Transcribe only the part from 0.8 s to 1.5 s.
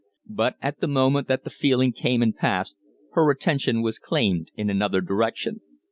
moment that